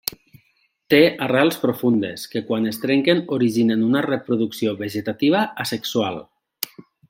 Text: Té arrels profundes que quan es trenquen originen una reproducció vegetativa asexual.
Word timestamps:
Té 0.93 1.01
arrels 1.25 1.59
profundes 1.65 2.23
que 2.31 2.41
quan 2.47 2.65
es 2.71 2.81
trenquen 2.85 3.21
originen 3.37 3.85
una 3.91 4.03
reproducció 4.09 4.75
vegetativa 4.83 5.45
asexual. 5.67 6.23